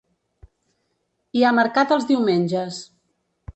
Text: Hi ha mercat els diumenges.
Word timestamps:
Hi 1.41 1.45
ha 1.45 1.53
mercat 1.59 1.95
els 1.99 2.11
diumenges. 2.15 2.83